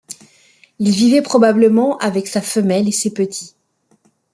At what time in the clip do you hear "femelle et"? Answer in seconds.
2.41-2.91